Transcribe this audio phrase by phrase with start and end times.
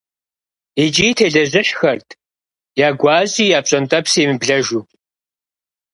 [0.85, 2.07] ИкӀи телэжьыхьхэрт
[2.87, 4.81] я гуащӀи, я пщӀэнтӀэпси емыблэжу.